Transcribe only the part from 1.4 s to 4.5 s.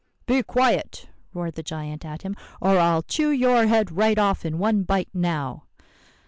the giant at him, 'or I'll chew your head right off